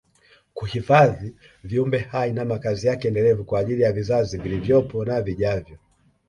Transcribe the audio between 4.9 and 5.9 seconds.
na vijavyo